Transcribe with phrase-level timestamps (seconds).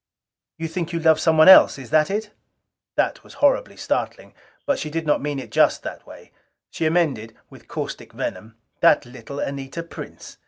[0.57, 1.77] "You think you love someone else?
[1.77, 2.31] Is that it?"
[2.95, 4.33] That was horribly startling;
[4.65, 6.31] but she did not mean it just that way.
[6.71, 10.37] She amended, with caustic venom: "That little Anita Prince!